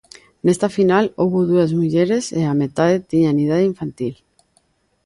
[0.45, 4.15] Nesta final houbo dúas mulleres e a metade tiñan idade infantil.